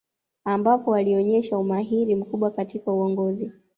Ambapo 0.45 0.95
alionesha 0.95 1.57
umahiri 1.57 2.15
mkubwa 2.15 2.51
katika 2.51 2.91
uongozi 2.93 3.53